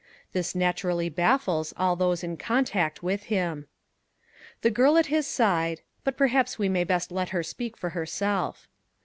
[0.33, 3.67] This naturally baffles all those in contact with him.
[4.63, 8.67] The girl at his side but perhaps we may best let her speak for herself.